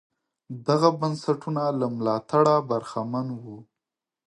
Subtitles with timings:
[0.67, 3.57] دغه بنسټونه له ملاتړه برخمن وو.